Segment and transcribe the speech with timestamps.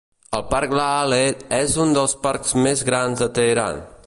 [0.37, 3.85] El Parc Laleh és un dels parcs més grans de Teheran.